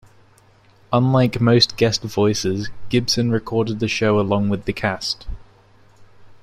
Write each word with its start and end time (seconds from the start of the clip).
Unlike 0.91 1.41
most 1.41 1.77
guest 1.77 2.01
voices, 2.01 2.71
Gibson 2.89 3.29
recorded 3.29 3.79
the 3.79 3.87
show 3.87 4.19
along 4.19 4.49
with 4.49 4.65
the 4.65 4.73
cast. 4.73 5.27